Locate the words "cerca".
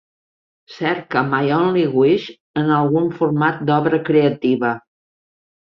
0.75-1.21